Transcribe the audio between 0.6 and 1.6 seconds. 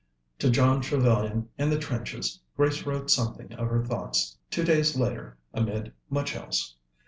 Trevellyan